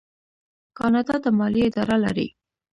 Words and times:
کاناډا 0.77 1.15
د 1.23 1.25
مالیې 1.37 1.63
اداره 1.69 1.97
لري. 2.03 2.27